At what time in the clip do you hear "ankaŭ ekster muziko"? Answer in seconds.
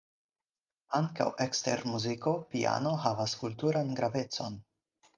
0.99-2.35